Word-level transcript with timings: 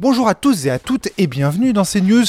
Bonjour 0.00 0.28
à 0.28 0.36
tous 0.36 0.64
et 0.64 0.70
à 0.70 0.78
toutes 0.78 1.08
et 1.18 1.26
bienvenue 1.26 1.72
dans 1.72 1.82
ces 1.82 2.00
news 2.00 2.22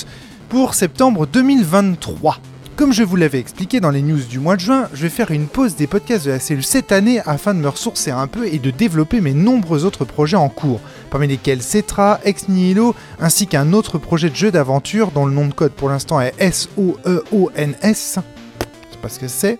pour 0.49 0.73
septembre 0.73 1.27
2023. 1.27 2.39
Comme 2.75 2.91
je 2.91 3.03
vous 3.03 3.15
l'avais 3.15 3.37
expliqué 3.37 3.79
dans 3.79 3.91
les 3.91 4.01
news 4.01 4.23
du 4.27 4.39
mois 4.39 4.55
de 4.55 4.61
juin, 4.61 4.89
je 4.91 5.03
vais 5.03 5.09
faire 5.09 5.29
une 5.29 5.45
pause 5.45 5.75
des 5.75 5.85
podcasts 5.85 6.25
de 6.25 6.31
la 6.31 6.39
cellule 6.39 6.63
cette 6.63 6.91
année 6.91 7.21
afin 7.27 7.53
de 7.53 7.59
me 7.59 7.69
ressourcer 7.69 8.09
un 8.09 8.25
peu 8.25 8.47
et 8.47 8.57
de 8.57 8.71
développer 8.71 9.21
mes 9.21 9.35
nombreux 9.35 9.85
autres 9.85 10.03
projets 10.03 10.35
en 10.35 10.49
cours, 10.49 10.79
parmi 11.11 11.27
lesquels 11.27 11.61
Cetra, 11.61 12.19
Ex 12.23 12.49
Nihilo, 12.49 12.95
ainsi 13.19 13.45
qu'un 13.45 13.71
autre 13.73 13.99
projet 13.99 14.31
de 14.31 14.35
jeu 14.35 14.49
d'aventure 14.49 15.11
dont 15.11 15.27
le 15.27 15.33
nom 15.33 15.45
de 15.45 15.53
code 15.53 15.73
pour 15.73 15.89
l'instant 15.89 16.19
est 16.19 16.33
S-O-E-O-N-S. 16.39 18.17
Je 18.17 18.95
sais 18.95 18.99
pas 18.99 19.09
ce 19.09 19.19
que 19.19 19.27
c'est. 19.27 19.59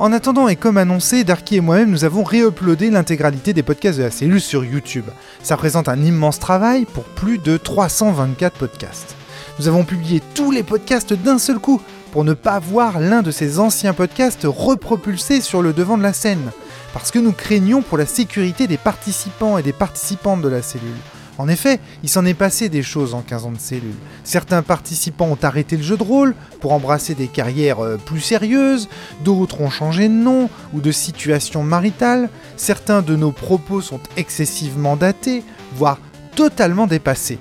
En 0.00 0.14
attendant, 0.14 0.48
et 0.48 0.56
comme 0.56 0.78
annoncé, 0.78 1.24
Darky 1.24 1.56
et 1.56 1.60
moi-même, 1.60 1.90
nous 1.90 2.06
avons 2.06 2.24
réuploadé 2.24 2.88
l'intégralité 2.88 3.52
des 3.52 3.62
podcasts 3.62 3.98
de 3.98 4.04
la 4.04 4.10
cellule 4.10 4.40
sur 4.40 4.64
YouTube. 4.64 5.04
Ça 5.42 5.56
représente 5.56 5.90
un 5.90 6.02
immense 6.02 6.38
travail 6.38 6.86
pour 6.86 7.04
plus 7.04 7.36
de 7.36 7.58
324 7.58 8.56
podcasts. 8.56 9.14
Nous 9.58 9.68
avons 9.68 9.84
publié 9.84 10.22
tous 10.34 10.52
les 10.52 10.62
podcasts 10.62 11.12
d'un 11.12 11.38
seul 11.38 11.58
coup, 11.58 11.82
pour 12.12 12.24
ne 12.24 12.32
pas 12.32 12.58
voir 12.60 12.98
l'un 12.98 13.20
de 13.20 13.30
ces 13.30 13.58
anciens 13.58 13.92
podcasts 13.92 14.46
repropulsé 14.46 15.42
sur 15.42 15.60
le 15.60 15.74
devant 15.74 15.98
de 15.98 16.02
la 16.02 16.14
scène, 16.14 16.50
parce 16.94 17.10
que 17.10 17.18
nous 17.18 17.32
craignons 17.32 17.82
pour 17.82 17.98
la 17.98 18.06
sécurité 18.06 18.66
des 18.66 18.78
participants 18.78 19.58
et 19.58 19.62
des 19.62 19.74
participantes 19.74 20.40
de 20.40 20.48
la 20.48 20.62
cellule. 20.62 20.96
En 21.40 21.48
effet, 21.48 21.80
il 22.02 22.10
s'en 22.10 22.26
est 22.26 22.34
passé 22.34 22.68
des 22.68 22.82
choses 22.82 23.14
en 23.14 23.22
15 23.22 23.46
ans 23.46 23.52
de 23.52 23.58
cellule. 23.58 23.94
Certains 24.24 24.60
participants 24.60 25.24
ont 25.24 25.38
arrêté 25.42 25.78
le 25.78 25.82
jeu 25.82 25.96
de 25.96 26.02
rôle 26.02 26.34
pour 26.60 26.74
embrasser 26.74 27.14
des 27.14 27.28
carrières 27.28 27.80
euh, 27.80 27.96
plus 27.96 28.20
sérieuses, 28.20 28.90
d'autres 29.24 29.62
ont 29.62 29.70
changé 29.70 30.08
de 30.08 30.12
nom 30.12 30.50
ou 30.74 30.82
de 30.82 30.92
situation 30.92 31.62
maritale, 31.62 32.28
certains 32.58 33.00
de 33.00 33.16
nos 33.16 33.32
propos 33.32 33.80
sont 33.80 34.00
excessivement 34.18 34.96
datés, 34.96 35.42
voire 35.74 35.98
totalement 36.36 36.86
dépassés. 36.86 37.38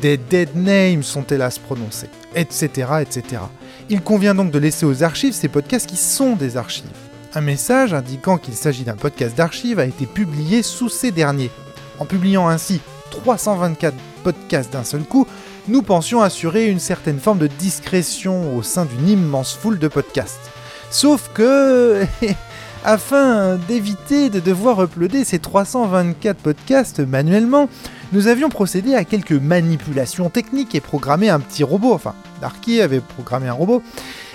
Des 0.00 0.16
dead 0.16 0.54
names 0.54 1.02
sont 1.02 1.24
hélas 1.24 1.58
prononcés, 1.58 2.08
etc. 2.36 2.86
etc. 3.00 3.42
Il 3.88 4.00
convient 4.00 4.36
donc 4.36 4.52
de 4.52 4.60
laisser 4.60 4.86
aux 4.86 5.02
archives 5.02 5.34
ces 5.34 5.48
podcasts 5.48 5.88
qui 5.88 5.96
sont 5.96 6.36
des 6.36 6.56
archives. 6.56 6.86
Un 7.34 7.40
message 7.40 7.94
indiquant 7.94 8.38
qu'il 8.38 8.54
s'agit 8.54 8.84
d'un 8.84 8.94
podcast 8.94 9.36
d'archives 9.36 9.80
a 9.80 9.86
été 9.86 10.06
publié 10.06 10.62
sous 10.62 10.88
ces 10.88 11.10
derniers. 11.10 11.50
En 11.98 12.06
publiant 12.06 12.48
ainsi 12.48 12.80
324 13.10 13.94
podcasts 14.22 14.72
d'un 14.72 14.84
seul 14.84 15.02
coup, 15.02 15.26
nous 15.68 15.82
pensions 15.82 16.22
assurer 16.22 16.66
une 16.66 16.80
certaine 16.80 17.20
forme 17.20 17.38
de 17.38 17.46
discrétion 17.46 18.56
au 18.56 18.62
sein 18.62 18.84
d'une 18.84 19.08
immense 19.08 19.54
foule 19.54 19.78
de 19.78 19.88
podcasts. 19.88 20.50
Sauf 20.90 21.30
que, 21.34 22.04
afin 22.84 23.56
d'éviter 23.68 24.30
de 24.30 24.40
devoir 24.40 24.82
uploader 24.82 25.24
ces 25.24 25.38
324 25.38 26.38
podcasts 26.38 27.00
manuellement, 27.00 27.68
nous 28.12 28.26
avions 28.26 28.48
procédé 28.48 28.94
à 28.94 29.04
quelques 29.04 29.32
manipulations 29.32 30.30
techniques 30.30 30.74
et 30.74 30.80
programmé 30.80 31.28
un 31.28 31.38
petit 31.38 31.62
robot, 31.62 31.92
enfin, 31.92 32.14
Darky 32.40 32.80
avait 32.80 33.00
programmé 33.00 33.48
un 33.48 33.52
robot, 33.52 33.82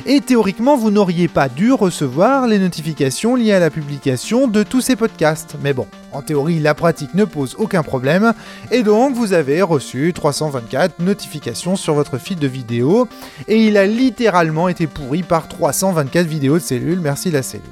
et 0.05 0.21
théoriquement 0.21 0.77
vous 0.77 0.91
n'auriez 0.91 1.27
pas 1.27 1.49
dû 1.49 1.73
recevoir 1.73 2.47
les 2.47 2.59
notifications 2.59 3.35
liées 3.35 3.51
à 3.51 3.59
la 3.59 3.69
publication 3.69 4.47
de 4.47 4.63
tous 4.63 4.81
ces 4.81 4.95
podcasts. 4.95 5.55
Mais 5.61 5.73
bon, 5.73 5.87
en 6.13 6.21
théorie 6.21 6.59
la 6.59 6.73
pratique 6.73 7.15
ne 7.15 7.25
pose 7.25 7.55
aucun 7.59 7.83
problème, 7.83 8.33
et 8.71 8.83
donc 8.83 9.15
vous 9.15 9.33
avez 9.33 9.61
reçu 9.61 10.13
324 10.13 10.99
notifications 10.99 11.75
sur 11.75 11.95
votre 11.95 12.17
feed 12.17 12.39
de 12.39 12.47
vidéo, 12.47 13.09
et 13.47 13.65
il 13.65 13.75
a 13.75 13.87
littéralement 13.87 14.69
été 14.69 14.87
pourri 14.87 15.23
par 15.23 15.49
324 15.49 16.27
vidéos 16.27 16.59
de 16.59 16.63
cellules, 16.63 16.99
merci 17.01 17.31
la 17.31 17.41
cellule. 17.41 17.65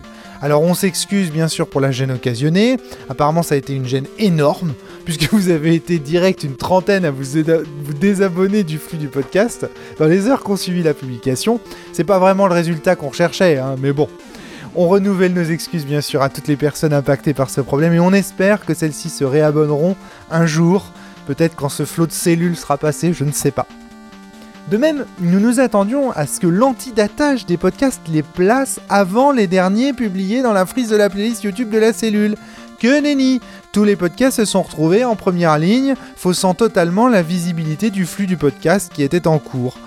Alors 0.43 0.61
on 0.61 0.73
s'excuse 0.73 1.31
bien 1.31 1.47
sûr 1.47 1.67
pour 1.67 1.79
la 1.79 1.91
gêne 1.91 2.11
occasionnée, 2.11 2.75
apparemment 3.07 3.43
ça 3.43 3.55
a 3.55 3.57
été 3.57 3.73
une 3.73 3.85
gêne 3.85 4.07
énorme, 4.19 4.73
puisque 5.05 5.31
vous 5.31 5.47
avez 5.47 5.73
été 5.73 5.99
direct 5.99 6.43
une 6.43 6.57
trentaine 6.57 7.05
à 7.05 7.11
vous, 7.11 7.23
désabonner 7.97 8.65
du 8.65 8.77
flux 8.77 8.97
du 8.97 9.07
podcast 9.07 9.65
dans 9.99 10.05
les 10.05 10.27
heures 10.27 10.43
qu'on 10.43 10.57
suivi 10.57 10.83
la 10.83 10.93
publication. 10.93 11.61
C'est 11.93 12.03
pas 12.03 12.19
vraiment 12.19 12.47
le 12.47 12.53
résultat 12.53 12.97
qu'on 12.97 13.07
recherchait, 13.07 13.57
hein, 13.57 13.77
mais 13.79 13.93
bon. 13.93 14.09
On 14.75 14.89
renouvelle 14.89 15.33
nos 15.33 15.43
excuses 15.43 15.85
bien 15.85 16.01
sûr 16.01 16.21
à 16.21 16.27
toutes 16.27 16.49
les 16.49 16.57
personnes 16.57 16.93
impactées 16.93 17.33
par 17.33 17.49
ce 17.49 17.61
problème 17.61 17.93
et 17.93 18.01
on 18.01 18.11
espère 18.11 18.65
que 18.65 18.73
celles-ci 18.73 19.09
se 19.09 19.23
réabonneront 19.23 19.95
un 20.29 20.45
jour, 20.45 20.91
peut-être 21.25 21.55
quand 21.55 21.69
ce 21.69 21.85
flot 21.85 22.07
de 22.07 22.11
cellules 22.11 22.57
sera 22.57 22.77
passé, 22.77 23.13
je 23.13 23.23
ne 23.23 23.31
sais 23.31 23.51
pas. 23.51 23.65
De 24.71 24.77
même, 24.77 25.05
nous 25.19 25.39
nous 25.39 25.59
attendions 25.59 26.11
à 26.11 26.25
ce 26.25 26.39
que 26.39 26.47
l'antidatage 26.47 27.45
des 27.45 27.57
podcasts 27.57 28.01
les 28.09 28.23
place 28.23 28.79
avant 28.89 29.31
les 29.31 29.45
derniers 29.45 29.91
publiés 29.91 30.41
dans 30.41 30.53
la 30.53 30.65
frise 30.65 30.89
de 30.89 30.95
la 30.95 31.09
playlist 31.09 31.43
YouTube 31.43 31.69
de 31.69 31.77
la 31.77 31.91
cellule. 31.91 32.35
Que 32.79 33.01
nenni 33.01 33.41
Tous 33.73 33.83
les 33.83 33.97
podcasts 33.97 34.37
se 34.37 34.45
sont 34.45 34.61
retrouvés 34.61 35.03
en 35.03 35.15
première 35.15 35.57
ligne, 35.57 35.95
faussant 36.15 36.53
totalement 36.53 37.09
la 37.09 37.21
visibilité 37.21 37.89
du 37.89 38.05
flux 38.05 38.25
du 38.25 38.37
podcast 38.37 38.91
qui 38.93 39.03
était 39.03 39.27
en 39.27 39.37
cours. 39.37 39.77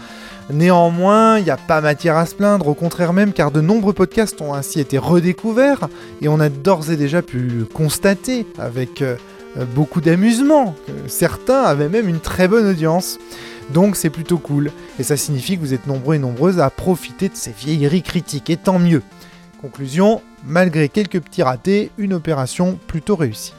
Néanmoins, 0.51 1.39
il 1.39 1.45
n'y 1.45 1.51
a 1.51 1.57
pas 1.57 1.81
matière 1.81 2.17
à 2.17 2.27
se 2.27 2.35
plaindre, 2.35 2.69
au 2.69 2.75
contraire 2.75 3.13
même, 3.13 3.33
car 3.33 3.51
de 3.51 3.61
nombreux 3.61 3.95
podcasts 3.95 4.41
ont 4.41 4.55
ainsi 4.55 4.79
été 4.79 4.97
redécouverts, 4.97 5.89
et 6.23 6.29
on 6.29 6.39
a 6.39 6.49
d'ores 6.49 6.91
et 6.91 6.97
déjà 6.97 7.21
pu 7.23 7.65
constater, 7.75 8.47
avec 8.59 9.03
euh, 9.03 9.17
beaucoup 9.75 10.01
d'amusement, 10.01 10.77
que 10.87 10.93
certains 11.09 11.63
avaient 11.63 11.89
même 11.89 12.09
une 12.09 12.21
très 12.21 12.47
bonne 12.47 12.67
audience. 12.67 13.19
Donc 13.71 13.97
c'est 13.97 14.11
plutôt 14.11 14.39
cool, 14.39 14.71
et 14.99 15.03
ça 15.03 15.17
signifie 15.17 15.57
que 15.57 15.63
vous 15.63 15.75
êtes 15.75 15.87
nombreux 15.87 16.15
et 16.15 16.19
nombreuses 16.19 16.61
à 16.61 16.71
profiter 16.71 17.29
de 17.29 17.37
ces 17.37 17.53
vieilleries 17.53 18.03
critiques, 18.03 18.51
et 18.51 18.57
tant 18.57 18.79
mieux. 18.79 19.03
Conclusion, 19.61 20.23
malgré 20.45 20.89
quelques 20.89 21.21
petits 21.21 21.43
ratés, 21.43 21.91
une 21.99 22.15
opération 22.15 22.79
plutôt 22.87 23.17
réussie. 23.17 23.55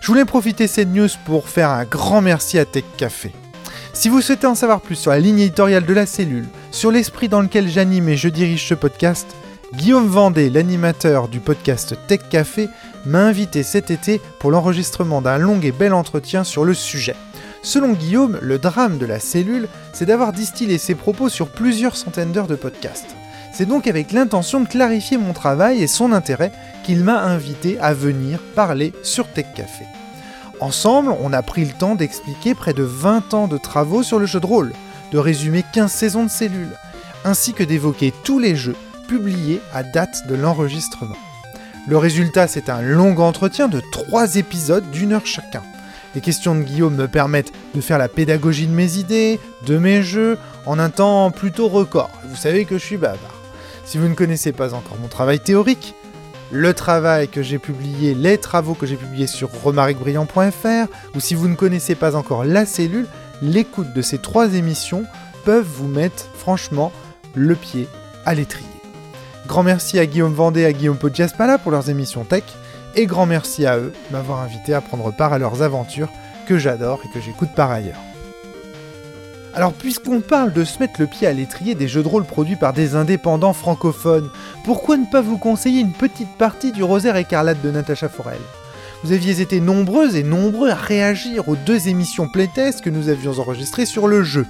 Je 0.00 0.06
voulais 0.06 0.24
profiter 0.24 0.66
de 0.66 0.70
cette 0.70 0.88
news 0.88 1.08
pour 1.24 1.48
faire 1.48 1.70
un 1.70 1.84
grand 1.84 2.20
merci 2.20 2.58
à 2.58 2.64
Tech 2.64 2.84
Café. 2.96 3.32
Si 3.92 4.08
vous 4.08 4.20
souhaitez 4.20 4.46
en 4.46 4.54
savoir 4.54 4.80
plus 4.80 4.94
sur 4.94 5.10
la 5.10 5.18
ligne 5.18 5.40
éditoriale 5.40 5.84
de 5.84 5.92
la 5.92 6.06
cellule, 6.06 6.46
sur 6.70 6.90
l'esprit 6.90 7.28
dans 7.28 7.40
lequel 7.40 7.68
j'anime 7.68 8.08
et 8.08 8.16
je 8.16 8.28
dirige 8.28 8.68
ce 8.68 8.74
podcast, 8.74 9.26
Guillaume 9.74 10.06
Vendée, 10.06 10.50
l'animateur 10.50 11.28
du 11.28 11.40
podcast 11.40 11.96
Tech 12.06 12.20
Café, 12.30 12.68
m'a 13.06 13.24
invité 13.24 13.62
cet 13.62 13.90
été 13.90 14.20
pour 14.38 14.50
l'enregistrement 14.50 15.20
d'un 15.20 15.38
long 15.38 15.60
et 15.60 15.72
bel 15.72 15.92
entretien 15.92 16.44
sur 16.44 16.64
le 16.64 16.74
sujet. 16.74 17.16
Selon 17.62 17.92
Guillaume, 17.92 18.38
le 18.40 18.58
drame 18.58 18.98
de 18.98 19.06
la 19.06 19.20
cellule, 19.20 19.68
c'est 19.92 20.06
d'avoir 20.06 20.32
distillé 20.32 20.78
ses 20.78 20.94
propos 20.94 21.28
sur 21.28 21.48
plusieurs 21.48 21.96
centaines 21.96 22.32
d'heures 22.32 22.46
de 22.46 22.54
podcast. 22.54 23.06
C'est 23.52 23.66
donc 23.66 23.86
avec 23.86 24.12
l'intention 24.12 24.60
de 24.60 24.68
clarifier 24.68 25.18
mon 25.18 25.32
travail 25.32 25.82
et 25.82 25.88
son 25.88 26.12
intérêt 26.12 26.52
qu'il 26.84 27.02
m'a 27.02 27.22
invité 27.22 27.78
à 27.80 27.92
venir 27.92 28.40
parler 28.54 28.92
sur 29.02 29.26
Tech 29.26 29.46
Café. 29.54 29.84
Ensemble, 30.60 31.14
on 31.20 31.32
a 31.32 31.42
pris 31.42 31.64
le 31.64 31.72
temps 31.72 31.94
d'expliquer 31.94 32.54
près 32.54 32.72
de 32.72 32.82
20 32.82 33.34
ans 33.34 33.48
de 33.48 33.58
travaux 33.58 34.02
sur 34.02 34.18
le 34.18 34.26
jeu 34.26 34.40
de 34.40 34.46
rôle, 34.46 34.72
de 35.12 35.18
résumer 35.18 35.64
15 35.72 35.90
saisons 35.90 36.24
de 36.24 36.30
cellules, 36.30 36.76
ainsi 37.24 37.52
que 37.52 37.64
d'évoquer 37.64 38.12
tous 38.24 38.38
les 38.38 38.54
jeux 38.56 38.76
publiés 39.08 39.60
à 39.72 39.82
date 39.82 40.26
de 40.28 40.34
l'enregistrement. 40.34 41.16
Le 41.86 41.96
résultat, 41.96 42.46
c'est 42.46 42.68
un 42.68 42.82
long 42.82 43.16
entretien 43.18 43.68
de 43.68 43.82
3 43.92 44.36
épisodes 44.36 44.88
d'une 44.90 45.12
heure 45.12 45.26
chacun. 45.26 45.62
Les 46.14 46.20
questions 46.20 46.54
de 46.54 46.62
Guillaume 46.62 46.94
me 46.94 47.08
permettent 47.08 47.52
de 47.74 47.80
faire 47.80 47.98
la 47.98 48.08
pédagogie 48.08 48.66
de 48.66 48.72
mes 48.72 48.96
idées, 48.96 49.38
de 49.66 49.78
mes 49.78 50.02
jeux, 50.02 50.38
en 50.66 50.78
un 50.78 50.90
temps 50.90 51.30
plutôt 51.30 51.68
record. 51.68 52.10
Vous 52.28 52.36
savez 52.36 52.64
que 52.64 52.78
je 52.78 52.84
suis 52.84 52.96
bavard. 52.96 53.34
Si 53.84 53.98
vous 53.98 54.08
ne 54.08 54.14
connaissez 54.14 54.52
pas 54.52 54.74
encore 54.74 54.98
mon 55.00 55.08
travail 55.08 55.40
théorique, 55.40 55.94
le 56.50 56.72
travail 56.72 57.28
que 57.28 57.42
j'ai 57.42 57.58
publié, 57.58 58.14
les 58.14 58.38
travaux 58.38 58.74
que 58.74 58.86
j'ai 58.86 58.96
publiés 58.96 59.26
sur 59.26 59.50
remarquebrillant.fr, 59.62 60.88
ou 61.14 61.20
si 61.20 61.34
vous 61.34 61.48
ne 61.48 61.54
connaissez 61.54 61.94
pas 61.94 62.16
encore 62.16 62.44
la 62.44 62.64
cellule, 62.64 63.06
l'écoute 63.42 63.92
de 63.92 64.02
ces 64.02 64.18
trois 64.18 64.54
émissions 64.54 65.04
peuvent 65.44 65.66
vous 65.66 65.88
mettre 65.88 66.26
franchement 66.34 66.92
le 67.34 67.54
pied 67.54 67.86
à 68.24 68.34
l'étrier. 68.34 68.66
Grand 69.46 69.62
merci 69.62 69.98
à 69.98 70.06
Guillaume 70.06 70.34
Vendée 70.34 70.62
et 70.62 70.66
à 70.66 70.72
Guillaume 70.72 70.98
Poggiaspala 70.98 71.58
pour 71.58 71.70
leurs 71.70 71.90
émissions 71.90 72.24
tech, 72.24 72.44
et 72.98 73.06
grand 73.06 73.26
merci 73.26 73.64
à 73.64 73.78
eux 73.78 73.92
de 74.10 74.12
m'avoir 74.12 74.40
invité 74.40 74.74
à 74.74 74.80
prendre 74.80 75.12
part 75.12 75.32
à 75.32 75.38
leurs 75.38 75.62
aventures 75.62 76.08
que 76.46 76.58
j'adore 76.58 77.00
et 77.04 77.08
que 77.14 77.20
j'écoute 77.24 77.50
par 77.54 77.70
ailleurs. 77.70 78.00
Alors 79.54 79.72
puisqu'on 79.72 80.20
parle 80.20 80.52
de 80.52 80.64
se 80.64 80.80
mettre 80.80 81.00
le 81.00 81.06
pied 81.06 81.28
à 81.28 81.32
l'étrier 81.32 81.76
des 81.76 81.86
jeux 81.86 82.02
de 82.02 82.08
rôle 82.08 82.24
produits 82.24 82.56
par 82.56 82.72
des 82.72 82.96
indépendants 82.96 83.52
francophones, 83.52 84.30
pourquoi 84.64 84.96
ne 84.96 85.06
pas 85.06 85.20
vous 85.20 85.38
conseiller 85.38 85.80
une 85.80 85.92
petite 85.92 86.36
partie 86.38 86.72
du 86.72 86.82
Rosaire 86.82 87.16
écarlate 87.16 87.62
de 87.62 87.70
Natacha 87.70 88.08
Forel? 88.08 88.40
Vous 89.04 89.12
aviez 89.12 89.40
été 89.40 89.60
nombreuses 89.60 90.16
et 90.16 90.24
nombreux 90.24 90.70
à 90.70 90.74
réagir 90.74 91.48
aux 91.48 91.54
deux 91.54 91.86
émissions 91.86 92.26
playtest 92.26 92.80
que 92.80 92.90
nous 92.90 93.08
avions 93.08 93.38
enregistrées 93.38 93.86
sur 93.86 94.08
le 94.08 94.24
jeu. 94.24 94.44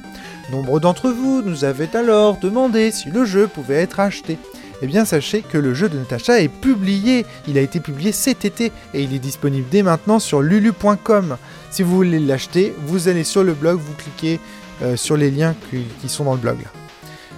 Nombreux 0.51 0.81
d'entre 0.81 1.11
vous 1.11 1.43
nous 1.43 1.67
avaient 1.67 1.95
alors 1.95 2.39
demandé 2.39 2.93
si 2.93 3.11
le 3.11 3.27
jeu 3.27 3.47
pouvait 3.47 3.83
être 3.83 4.01
acheté 4.01 4.39
eh 4.83 4.87
bien 4.87 5.05
sachez 5.05 5.43
que 5.43 5.59
le 5.59 5.75
jeu 5.75 5.89
de 5.89 5.99
Natacha 5.99 6.41
est 6.41 6.49
publié. 6.49 7.27
Il 7.47 7.59
a 7.59 7.61
été 7.61 7.81
publié 7.81 8.13
cet 8.13 8.45
été 8.45 8.73
et 8.95 9.03
il 9.03 9.15
est 9.15 9.19
disponible 9.19 9.67
dès 9.71 9.83
maintenant 9.83 10.19
sur 10.19 10.43
lulu.com. 10.43 11.37
Si 11.71 11.83
vous 11.83 11.97
voulez 11.97 12.19
l'acheter, 12.19 12.75
vous 12.87 13.09
allez 13.09 13.25
sur 13.25 13.45
le 13.45 13.55
blog, 13.55 13.81
vous 13.81 13.95
cliquez 13.95 14.41
euh, 14.83 14.97
sur 14.97 15.17
les 15.17 15.31
liens 15.31 15.55
qui, 15.71 16.09
sont 16.09 16.25
dans 16.25 16.35
le 16.35 16.41
blog. 16.41 16.59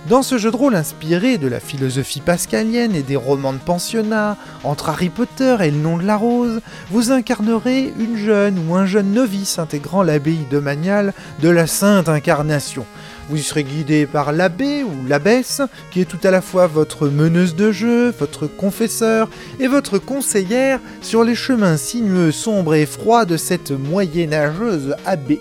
Dans 0.08 0.22
ce 0.22 0.38
jeu 0.38 0.50
de 0.50 0.56
rôle 0.56 0.74
inspiré 0.74 1.36
de 1.36 1.46
la 1.46 1.60
philosophie 1.60 2.22
pascalienne 2.22 2.94
et 2.96 3.02
des 3.02 3.16
romans 3.16 3.52
de 3.52 3.58
pensionnat, 3.58 4.38
entre 4.64 4.88
Harry 4.88 5.10
Potter 5.10 5.56
et 5.60 5.70
le 5.70 5.76
nom 5.76 5.98
de 5.98 6.04
la 6.04 6.16
rose, 6.16 6.60
vous 6.90 7.12
incarnerez 7.12 7.92
une 7.98 8.16
jeune 8.16 8.58
ou 8.66 8.74
un 8.74 8.86
jeune 8.86 9.12
novice 9.12 9.58
intégrant 9.58 10.02
l'abbaye 10.02 10.46
de 10.50 10.58
Magnal 10.58 11.12
de 11.42 11.50
la 11.50 11.66
Sainte 11.66 12.08
Incarnation. 12.08 12.86
Vous 13.28 13.36
y 13.36 13.42
serez 13.42 13.62
guidé 13.62 14.06
par 14.06 14.32
l'abbé 14.32 14.82
ou 14.82 15.06
l'abbesse, 15.06 15.60
qui 15.92 16.00
est 16.00 16.06
tout 16.06 16.18
à 16.24 16.30
la 16.30 16.40
fois 16.40 16.66
votre 16.66 17.06
meneuse 17.08 17.54
de 17.54 17.70
jeu, 17.70 18.12
votre 18.18 18.46
confesseur 18.46 19.28
et 19.60 19.68
votre 19.68 19.98
conseillère 19.98 20.80
sur 21.02 21.24
les 21.24 21.34
chemins 21.34 21.76
sinueux, 21.76 22.32
sombres 22.32 22.74
et 22.74 22.86
froids 22.86 23.26
de 23.26 23.36
cette 23.36 23.70
moyenâgeuse 23.70 24.96
abbé. 25.04 25.40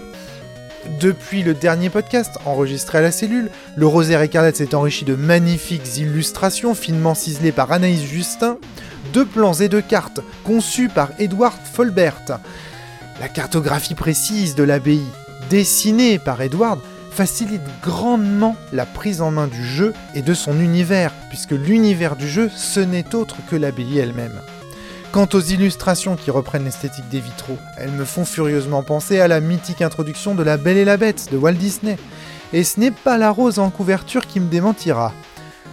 Depuis 1.00 1.44
le 1.44 1.54
dernier 1.54 1.90
podcast 1.90 2.38
enregistré 2.46 3.00
à 3.00 3.02
la 3.02 3.12
cellule, 3.12 3.50
le 3.76 3.86
rosaire 3.86 4.22
écarlate 4.22 4.56
s'est 4.56 4.74
enrichi 4.76 5.06
de 5.06 5.16
magnifiques 5.16 5.98
illustrations 5.98 6.74
finement 6.74 7.16
ciselées 7.16 7.52
par 7.52 7.72
Anaïs 7.72 8.04
Justin, 8.04 8.58
de 9.14 9.24
plans 9.24 9.54
et 9.54 9.70
de 9.70 9.82
cartes 9.82 10.22
conçus 10.44 10.88
par 10.88 11.12
Edward 11.20 11.60
Folbert. 11.64 12.40
La 13.20 13.28
cartographie 13.28 13.96
précise 13.96 14.56
de 14.56 14.64
l'abbaye, 14.64 15.04
dessinée 15.50 16.18
par 16.18 16.42
Edward, 16.42 16.80
facilite 17.12 17.62
grandement 17.84 18.56
la 18.72 18.86
prise 18.86 19.22
en 19.22 19.32
main 19.32 19.48
du 19.48 19.66
jeu 19.66 19.94
et 20.16 20.22
de 20.22 20.34
son 20.34 20.60
univers, 20.62 21.12
puisque 21.30 21.52
l'univers 21.52 22.16
du 22.16 22.30
jeu, 22.30 22.50
ce 22.56 22.80
n'est 22.80 23.16
autre 23.16 23.36
que 23.50 23.58
l'abbaye 23.58 24.00
elle-même. 24.00 24.40
Quant 25.12 25.28
aux 25.34 25.40
illustrations 25.40 26.16
qui 26.16 26.30
reprennent 26.30 26.66
l'esthétique 26.66 27.10
des 27.10 27.20
vitraux, 27.20 27.58
elles 27.78 27.92
me 27.92 28.06
font 28.06 28.26
furieusement 28.26 28.84
penser 28.84 29.20
à 29.20 29.28
la 29.28 29.40
mythique 29.40 29.82
introduction 29.82 30.36
de 30.36 30.44
La 30.44 30.58
Belle 30.58 30.78
et 30.78 30.86
la 30.86 30.98
Bête 30.98 31.30
de 31.32 31.38
Walt 31.38 31.54
Disney. 31.54 31.98
Et 32.54 32.64
ce 32.64 32.80
n'est 32.80 32.92
pas 32.92 33.18
la 33.18 33.32
rose 33.32 33.58
en 33.58 33.72
couverture 33.72 34.28
qui 34.28 34.40
me 34.40 34.48
démentira. 34.48 35.12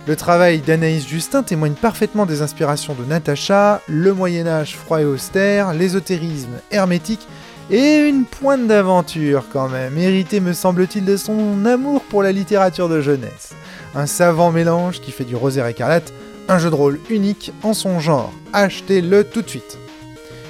Le 0.06 0.16
travail 0.16 0.60
d'Anaïs 0.60 1.06
Justin 1.06 1.42
témoigne 1.42 1.74
parfaitement 1.74 2.24
des 2.24 2.40
inspirations 2.40 2.94
de 2.94 3.04
Natacha, 3.04 3.82
le 3.88 4.14
Moyen 4.14 4.46
Âge 4.46 4.74
froid 4.74 5.02
et 5.02 5.04
austère, 5.04 5.74
l'ésotérisme 5.74 6.54
hermétique 6.70 7.28
et 7.70 7.96
une 8.08 8.24
pointe 8.24 8.66
d'aventure 8.68 9.44
quand 9.52 9.68
même, 9.68 9.98
héritée 9.98 10.40
me 10.40 10.52
semble-t-il 10.52 11.04
de 11.04 11.16
son 11.16 11.66
amour 11.66 12.02
pour 12.02 12.22
la 12.22 12.32
littérature 12.32 12.88
de 12.88 13.00
jeunesse. 13.00 13.54
Un 13.94 14.06
savant 14.06 14.52
mélange 14.52 15.00
qui 15.00 15.10
fait 15.10 15.24
du 15.24 15.34
rosaire 15.34 15.66
écarlate 15.66 16.12
un 16.48 16.58
jeu 16.58 16.70
de 16.70 16.74
rôle 16.74 17.00
unique 17.10 17.52
en 17.62 17.74
son 17.74 18.00
genre. 18.00 18.32
Achetez-le 18.52 19.24
tout 19.24 19.42
de 19.42 19.48
suite. 19.48 19.78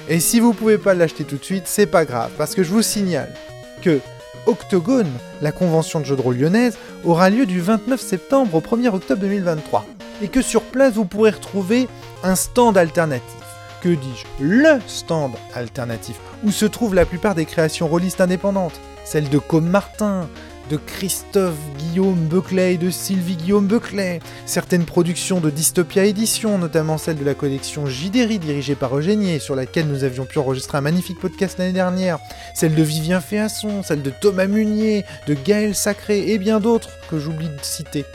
Et 0.09 0.19
si 0.19 0.39
vous 0.39 0.53
pouvez 0.53 0.77
pas 0.77 0.93
l'acheter 0.93 1.23
tout 1.23 1.37
de 1.37 1.43
suite, 1.43 1.63
c'est 1.65 1.85
pas 1.85 2.05
grave, 2.05 2.31
parce 2.37 2.55
que 2.55 2.63
je 2.63 2.71
vous 2.71 2.81
signale 2.81 3.33
que 3.81 3.99
Octogone, 4.45 5.11
la 5.41 5.51
convention 5.51 5.99
de 5.99 6.05
jeux 6.05 6.15
de 6.15 6.21
rôle 6.21 6.37
lyonnaise, 6.37 6.77
aura 7.03 7.29
lieu 7.29 7.45
du 7.45 7.59
29 7.59 7.99
septembre 7.99 8.55
au 8.55 8.61
1er 8.61 8.87
octobre 8.87 9.21
2023. 9.21 9.85
Et 10.21 10.29
que 10.29 10.41
sur 10.41 10.61
place, 10.61 10.93
vous 10.93 11.05
pourrez 11.05 11.31
retrouver 11.31 11.87
un 12.23 12.35
stand 12.35 12.77
alternatif. 12.77 13.35
Que 13.81 13.89
dis-je? 13.89 14.25
Le 14.43 14.79
stand 14.87 15.33
alternatif, 15.53 16.15
où 16.43 16.51
se 16.51 16.65
trouvent 16.65 16.95
la 16.95 17.05
plupart 17.05 17.35
des 17.35 17.45
créations 17.45 17.87
rôlistes 17.87 18.21
indépendantes. 18.21 18.79
Celles 19.03 19.29
de 19.29 19.37
Com 19.37 19.67
Martin, 19.67 20.27
de 20.69 20.77
Christophe 20.77 21.55
Guillaume 21.77 22.27
Buckley 22.27 22.73
et 22.73 22.77
de 22.77 22.89
Sylvie 22.89 23.35
Guillaume 23.35 23.67
Buckley, 23.67 24.19
certaines 24.45 24.85
productions 24.85 25.39
de 25.39 25.49
Dystopia 25.49 26.05
Édition, 26.05 26.57
notamment 26.57 26.97
celle 26.97 27.17
de 27.17 27.25
la 27.25 27.33
collection 27.33 27.85
Jidéry 27.85 28.39
dirigée 28.39 28.75
par 28.75 28.97
Eugénie, 28.97 29.39
sur 29.39 29.55
laquelle 29.55 29.87
nous 29.87 30.03
avions 30.03 30.25
pu 30.25 30.39
enregistrer 30.39 30.77
un 30.77 30.81
magnifique 30.81 31.19
podcast 31.19 31.57
l'année 31.57 31.73
dernière, 31.73 32.19
celle 32.53 32.75
de 32.75 32.83
Vivien 32.83 33.21
Féasson, 33.21 33.83
celle 33.83 34.01
de 34.01 34.11
Thomas 34.11 34.47
Munier, 34.47 35.05
de 35.27 35.33
Gaël 35.33 35.75
Sacré 35.75 36.31
et 36.31 36.37
bien 36.37 36.59
d'autres 36.59 36.89
que 37.09 37.19
j'oublie 37.19 37.49
de 37.49 37.61
citer. 37.61 38.05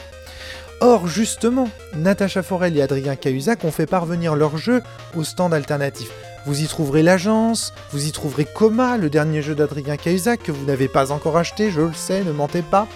Or, 0.81 1.07
justement, 1.07 1.69
Natacha 1.97 2.43
Forel 2.43 2.77
et 2.77 2.83
Adrien 2.83 3.15
Cahuzac 3.15 3.63
ont 3.65 3.71
fait 3.71 3.87
parvenir 3.87 4.35
leur 4.35 4.57
jeu 4.57 4.83
au 5.15 5.23
stand 5.23 5.55
alternatif. 5.55 6.11
Vous 6.45 6.61
y 6.61 6.67
trouverez 6.67 7.05
l'agence, 7.05 7.73
vous 7.93 8.07
y 8.07 8.11
trouverez 8.11 8.45
Coma, 8.45 8.97
le 8.97 9.09
dernier 9.09 9.43
jeu 9.43 9.55
d'Adrien 9.55 9.97
Cahuzac 9.97 10.43
que 10.43 10.51
vous 10.51 10.65
n'avez 10.65 10.89
pas 10.89 11.13
encore 11.13 11.37
acheté, 11.37 11.71
je 11.71 11.81
le 11.81 11.93
sais, 11.93 12.25
ne 12.25 12.33
mentez 12.33 12.63
pas. 12.63 12.89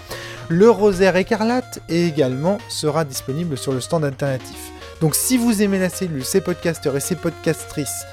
Le 0.49 0.69
rosaire 0.69 1.15
écarlate 1.15 1.79
également 1.87 2.57
sera 2.67 3.05
disponible 3.05 3.57
sur 3.57 3.71
le 3.71 3.79
stand 3.79 4.03
alternatif. 4.03 4.71
Donc 4.99 5.15
si 5.15 5.37
vous 5.37 5.61
aimez 5.61 5.79
la 5.79 5.89
cellule, 5.89 6.25
ces 6.25 6.41
podcasteurs 6.41 6.97
et 6.97 6.99
ces 6.99 7.15
podcastrices, 7.15 8.03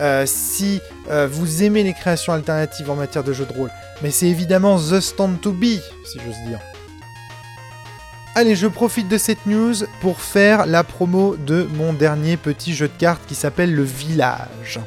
euh, 0.00 0.24
si 0.26 0.82
euh, 1.10 1.28
vous 1.30 1.62
aimez 1.62 1.82
les 1.82 1.94
créations 1.94 2.32
alternatives 2.32 2.90
en 2.90 2.96
matière 2.96 3.24
de 3.24 3.32
jeux 3.32 3.46
de 3.46 3.52
rôle, 3.52 3.70
mais 4.02 4.10
c'est 4.10 4.26
évidemment 4.26 4.78
The 4.78 5.00
Stand 5.00 5.40
to 5.40 5.52
Be, 5.52 5.80
si 6.04 6.18
j'ose 6.18 6.36
dire. 6.46 6.60
Allez, 8.36 8.56
je 8.56 8.66
profite 8.66 9.06
de 9.06 9.16
cette 9.16 9.46
news 9.46 9.74
pour 10.00 10.20
faire 10.20 10.66
la 10.66 10.82
promo 10.82 11.36
de 11.36 11.68
mon 11.74 11.92
dernier 11.92 12.36
petit 12.36 12.74
jeu 12.74 12.88
de 12.88 12.98
cartes 12.98 13.22
qui 13.28 13.36
s'appelle 13.36 13.72
le 13.72 13.84
Village. 13.84 14.80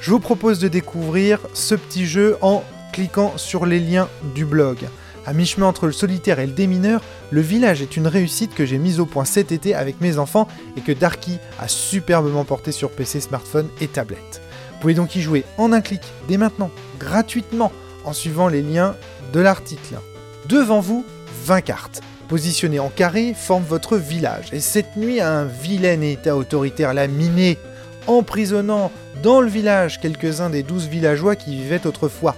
Je 0.00 0.10
vous 0.10 0.18
propose 0.18 0.58
de 0.58 0.66
découvrir 0.66 1.38
ce 1.54 1.76
petit 1.76 2.06
jeu 2.06 2.36
en 2.40 2.64
cliquant 2.92 3.34
sur 3.36 3.66
les 3.66 3.78
liens 3.78 4.08
du 4.34 4.44
blog. 4.44 4.78
À 5.26 5.32
mi-chemin 5.32 5.66
entre 5.66 5.86
le 5.86 5.92
solitaire 5.92 6.40
et 6.40 6.46
le 6.46 6.52
démineur, 6.52 7.00
le 7.30 7.40
village 7.40 7.82
est 7.82 7.96
une 7.96 8.08
réussite 8.08 8.52
que 8.52 8.66
j'ai 8.66 8.78
mise 8.78 8.98
au 8.98 9.06
point 9.06 9.24
cet 9.24 9.52
été 9.52 9.76
avec 9.76 10.00
mes 10.00 10.18
enfants 10.18 10.48
et 10.76 10.80
que 10.80 10.90
Darky 10.90 11.38
a 11.60 11.68
superbement 11.68 12.44
porté 12.44 12.72
sur 12.72 12.90
PC, 12.90 13.20
smartphone 13.20 13.68
et 13.80 13.86
tablette. 13.86 14.42
Vous 14.72 14.80
pouvez 14.80 14.94
donc 14.94 15.14
y 15.14 15.22
jouer 15.22 15.44
en 15.56 15.72
un 15.72 15.82
clic 15.82 16.02
dès 16.26 16.36
maintenant, 16.36 16.72
gratuitement, 16.98 17.70
en 18.04 18.12
suivant 18.12 18.48
les 18.48 18.62
liens 18.62 18.96
de 19.32 19.38
l'article. 19.38 20.00
Devant 20.48 20.80
vous, 20.80 21.04
20 21.44 21.60
cartes 21.60 22.00
positionné 22.28 22.78
en 22.78 22.90
carré, 22.90 23.34
forme 23.34 23.64
votre 23.64 23.96
village. 23.96 24.48
Et 24.52 24.60
cette 24.60 24.96
nuit, 24.96 25.20
un 25.20 25.44
vilain 25.44 26.00
état 26.02 26.36
autoritaire 26.36 26.94
l'a 26.94 27.08
miné, 27.08 27.58
emprisonnant 28.06 28.92
dans 29.22 29.40
le 29.40 29.48
village 29.48 30.00
quelques-uns 30.00 30.50
des 30.50 30.62
douze 30.62 30.86
villageois 30.86 31.36
qui 31.36 31.56
vivaient 31.56 31.86
autrefois. 31.86 32.36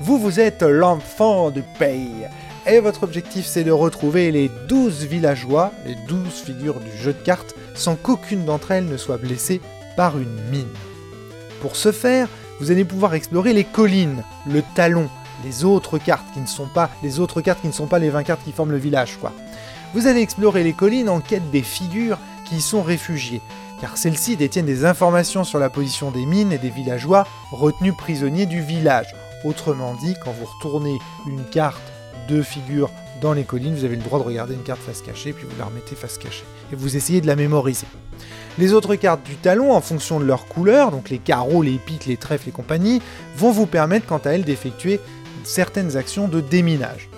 Vous, 0.00 0.18
vous 0.18 0.40
êtes 0.40 0.62
l'enfant 0.62 1.50
du 1.50 1.62
pays. 1.78 2.26
Et 2.66 2.80
votre 2.80 3.04
objectif, 3.04 3.46
c'est 3.46 3.64
de 3.64 3.70
retrouver 3.70 4.32
les 4.32 4.50
douze 4.68 5.04
villageois, 5.04 5.72
les 5.86 5.96
douze 6.08 6.42
figures 6.44 6.80
du 6.80 6.96
jeu 6.96 7.12
de 7.12 7.22
cartes, 7.22 7.54
sans 7.74 7.96
qu'aucune 7.96 8.44
d'entre 8.44 8.72
elles 8.72 8.86
ne 8.86 8.96
soit 8.96 9.18
blessée 9.18 9.60
par 9.96 10.18
une 10.18 10.40
mine. 10.50 10.66
Pour 11.60 11.76
ce 11.76 11.92
faire, 11.92 12.28
vous 12.60 12.70
allez 12.70 12.84
pouvoir 12.84 13.14
explorer 13.14 13.52
les 13.52 13.64
collines, 13.64 14.22
le 14.50 14.62
talon, 14.74 15.08
les 15.44 15.64
autres 15.64 15.98
cartes 15.98 16.26
qui 16.32 16.40
ne 16.40 16.46
sont 16.46 16.66
pas 16.66 16.90
les 17.02 17.20
autres 17.20 17.40
cartes 17.40 17.60
qui 17.60 17.66
ne 17.66 17.72
sont 17.72 17.86
pas 17.86 17.98
les 17.98 18.10
20 18.10 18.22
cartes 18.22 18.44
qui 18.44 18.52
forment 18.52 18.72
le 18.72 18.78
village 18.78 19.18
quoi. 19.20 19.32
Vous 19.94 20.06
allez 20.06 20.20
explorer 20.20 20.62
les 20.64 20.72
collines 20.72 21.08
en 21.08 21.20
quête 21.20 21.50
des 21.50 21.62
figures 21.62 22.18
qui 22.44 22.56
y 22.56 22.60
sont 22.60 22.82
réfugiées, 22.82 23.40
car 23.80 23.96
celles-ci 23.96 24.36
détiennent 24.36 24.66
des 24.66 24.84
informations 24.84 25.44
sur 25.44 25.58
la 25.58 25.70
position 25.70 26.10
des 26.10 26.26
mines 26.26 26.52
et 26.52 26.58
des 26.58 26.70
villageois 26.70 27.26
retenus 27.50 27.94
prisonniers 27.96 28.46
du 28.46 28.60
village. 28.60 29.14
Autrement 29.44 29.94
dit, 29.94 30.14
quand 30.24 30.32
vous 30.32 30.46
retournez 30.46 30.98
une 31.26 31.44
carte 31.44 31.82
de 32.28 32.42
figures 32.42 32.90
dans 33.20 33.32
les 33.32 33.44
collines, 33.44 33.74
vous 33.74 33.84
avez 33.84 33.96
le 33.96 34.02
droit 34.02 34.18
de 34.18 34.24
regarder 34.24 34.54
une 34.54 34.62
carte 34.62 34.80
face 34.80 35.02
cachée, 35.02 35.32
puis 35.32 35.46
vous 35.48 35.58
la 35.58 35.66
remettez 35.66 35.94
face 35.94 36.18
cachée. 36.18 36.44
Et 36.72 36.76
vous 36.76 36.96
essayez 36.96 37.20
de 37.20 37.26
la 37.26 37.36
mémoriser. 37.36 37.86
Les 38.58 38.72
autres 38.72 38.94
cartes 38.94 39.22
du 39.22 39.36
talon, 39.36 39.72
en 39.72 39.80
fonction 39.82 40.18
de 40.18 40.24
leur 40.24 40.46
couleur, 40.46 40.90
donc 40.90 41.10
les 41.10 41.18
carreaux, 41.18 41.62
les 41.62 41.78
piques, 41.78 42.06
les 42.06 42.16
trèfles 42.16 42.48
et 42.48 42.52
compagnie, 42.52 43.02
vont 43.36 43.50
vous 43.50 43.66
permettre 43.66 44.06
quant 44.06 44.20
à 44.24 44.30
elles 44.30 44.44
d'effectuer 44.44 44.98
certaines 45.46 45.96
actions 45.96 46.28
de 46.28 46.40
déminage. 46.40 47.08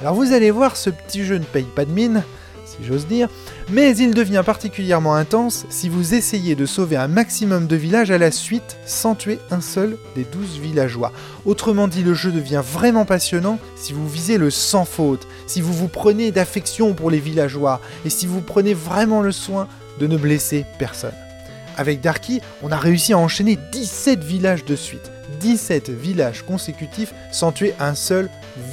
Alors 0.00 0.14
vous 0.14 0.32
allez 0.32 0.50
voir, 0.50 0.76
ce 0.76 0.90
petit 0.90 1.24
jeu 1.24 1.38
ne 1.38 1.44
paye 1.44 1.66
pas 1.74 1.84
de 1.84 1.90
mine, 1.90 2.22
si 2.64 2.86
j'ose 2.86 3.06
dire, 3.06 3.28
mais 3.70 3.96
il 3.96 4.14
devient 4.14 4.42
particulièrement 4.44 5.14
intense 5.14 5.66
si 5.70 5.88
vous 5.88 6.14
essayez 6.14 6.54
de 6.54 6.66
sauver 6.66 6.96
un 6.96 7.08
maximum 7.08 7.66
de 7.66 7.76
villages 7.76 8.10
à 8.10 8.18
la 8.18 8.30
suite 8.30 8.76
sans 8.86 9.14
tuer 9.14 9.38
un 9.50 9.60
seul 9.60 9.96
des 10.14 10.24
12 10.24 10.60
villageois. 10.60 11.12
Autrement 11.44 11.88
dit, 11.88 12.02
le 12.02 12.14
jeu 12.14 12.30
devient 12.30 12.62
vraiment 12.64 13.04
passionnant 13.04 13.58
si 13.74 13.92
vous 13.92 14.08
visez 14.08 14.38
le 14.38 14.50
sans 14.50 14.84
faute, 14.84 15.26
si 15.46 15.60
vous 15.60 15.72
vous 15.72 15.88
prenez 15.88 16.30
d'affection 16.30 16.94
pour 16.94 17.10
les 17.10 17.20
villageois, 17.20 17.80
et 18.04 18.10
si 18.10 18.26
vous 18.26 18.40
prenez 18.40 18.74
vraiment 18.74 19.22
le 19.22 19.32
soin 19.32 19.66
de 19.98 20.06
ne 20.06 20.16
blesser 20.16 20.64
personne. 20.78 21.14
Avec 21.76 22.00
Darky, 22.00 22.40
on 22.62 22.70
a 22.70 22.76
réussi 22.76 23.12
à 23.12 23.18
enchaîner 23.18 23.58
17 23.72 24.22
villages 24.22 24.64
de 24.64 24.76
suite. 24.76 25.10
17 25.40 25.90
villages 25.90 26.42
consécutifs 26.42 27.14
sans 27.32 27.52
tuer 27.52 27.74
un 27.80 27.94
seul 27.94 28.28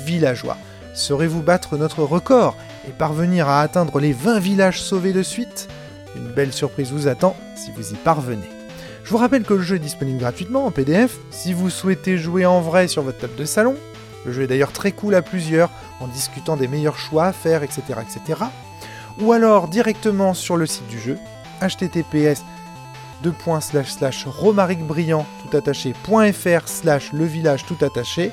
villageois. 0.06 0.58
Saurez-vous 0.94 1.42
battre 1.42 1.78
notre 1.78 2.04
record 2.04 2.56
et 2.88 2.92
parvenir 2.92 3.50
à 3.50 3.62
atteindre 3.62 4.00
les 4.00 4.14
20 4.14 4.40
villages 4.40 4.82
sauvés 4.82 5.14
de 5.14 5.24
suite? 5.24 5.68
Une 6.16 6.28
belle 6.28 6.54
surprise 6.54 6.92
vous 6.92 7.08
attend 7.08 7.36
si 7.56 7.72
vous 7.72 7.92
y 7.92 7.96
parvenez. 7.96 8.50
Je 9.04 9.12
vous 9.12 9.18
rappelle 9.18 9.44
que 9.44 9.54
le 9.54 9.62
jeu 9.62 9.76
est 9.76 9.80
disponible 9.80 10.20
gratuitement 10.20 10.66
en 10.66 10.72
PDF 10.72 11.18
si 11.30 11.54
vous 11.54 11.70
souhaitez 11.70 12.18
jouer 12.18 12.46
en 12.46 12.62
vrai 12.62 12.88
sur 12.88 13.04
votre 13.04 13.20
table 13.20 13.36
de 13.36 13.46
salon. 13.46 13.76
Le 14.26 14.32
jeu 14.32 14.44
est 14.44 14.48
d'ailleurs 14.48 14.72
très 14.72 14.92
cool 14.92 15.14
à 15.14 15.22
plusieurs 15.22 15.70
en 16.00 16.08
discutant 16.08 16.58
des 16.58 16.68
meilleurs 16.68 16.98
choix 16.98 17.26
à 17.26 17.34
faire, 17.34 17.62
etc. 17.62 17.84
etc. 18.02 18.40
Ou 19.22 19.32
alors 19.32 19.68
directement 19.68 20.34
sur 20.34 20.58
le 20.58 20.66
site 20.66 20.88
du 20.88 21.00
jeu, 21.00 21.18
https 21.62 22.44
romaricbrillant 24.26 25.26
tout 25.42 25.58
attaché.fr 25.58 26.68
slash 26.68 27.14
le 27.14 27.26
village 27.26 27.66
tout 27.66 27.78
attaché. 27.84 28.32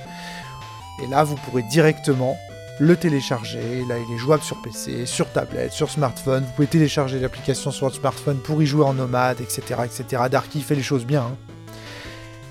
Et 1.03 1.07
là, 1.07 1.25
vous 1.25 1.37
pourrez 1.37 1.63
directement 1.63 2.37
le 2.79 2.97
télécharger. 2.97 3.85
Là, 3.89 3.97
il 3.99 4.15
est 4.15 4.19
jouable 4.19 4.43
sur 4.43 4.61
PC, 4.61 5.07
sur 5.07 5.31
tablette, 5.31 5.73
sur 5.73 5.91
smartphone. 5.91 6.45
Vous 6.45 6.53
pouvez 6.53 6.69
télécharger 6.69 7.21
l'application 7.21 7.71
sur 7.71 7.87
votre 7.87 8.01
smartphone 8.01 8.39
pour 8.39 8.63
y 8.63 8.67
jouer 8.67 8.85
en 8.85 8.95
nomade, 8.95 9.41
etc. 9.41 9.81
etc. 9.85 10.25
Darky 10.31 10.61
fait 10.61 10.75
les 10.75 10.83
choses 10.83 11.05
bien. 11.05 11.23
Hein. 11.23 11.37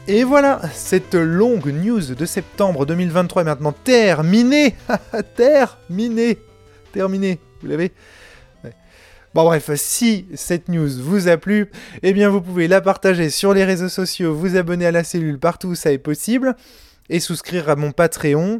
Et 0.07 0.23
voilà, 0.23 0.61
cette 0.73 1.13
longue 1.13 1.67
news 1.67 2.15
de 2.15 2.25
septembre 2.25 2.85
2023 2.85 3.43
est 3.43 3.45
maintenant 3.45 3.71
terminée. 3.71 4.75
terminée. 5.35 6.39
Terminée. 6.91 7.39
Vous 7.61 7.67
l'avez? 7.67 7.91
Bon 9.33 9.45
bref, 9.45 9.69
si 9.75 10.25
cette 10.35 10.67
news 10.67 10.89
vous 10.99 11.29
a 11.29 11.37
plu, 11.37 11.71
eh 12.03 12.11
bien 12.11 12.27
vous 12.27 12.41
pouvez 12.41 12.67
la 12.67 12.81
partager 12.81 13.29
sur 13.29 13.53
les 13.53 13.63
réseaux 13.63 13.87
sociaux, 13.87 14.35
vous 14.35 14.57
abonner 14.57 14.85
à 14.85 14.91
la 14.91 15.05
cellule 15.05 15.39
partout 15.39 15.69
où 15.69 15.75
ça 15.75 15.93
est 15.93 15.99
possible, 15.99 16.53
et 17.09 17.21
souscrire 17.21 17.69
à 17.69 17.77
mon 17.77 17.93
Patreon. 17.93 18.59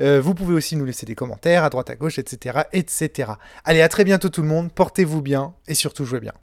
Euh, 0.00 0.20
vous 0.20 0.34
pouvez 0.34 0.54
aussi 0.54 0.76
nous 0.76 0.84
laisser 0.84 1.06
des 1.06 1.16
commentaires 1.16 1.64
à 1.64 1.70
droite 1.70 1.90
à 1.90 1.96
gauche, 1.96 2.20
etc. 2.20 2.60
etc. 2.72 3.32
Allez, 3.64 3.82
à 3.82 3.88
très 3.88 4.04
bientôt 4.04 4.28
tout 4.28 4.42
le 4.42 4.48
monde, 4.48 4.70
portez-vous 4.72 5.22
bien, 5.22 5.54
et 5.66 5.74
surtout 5.74 6.04
jouez 6.04 6.20
bien. 6.20 6.30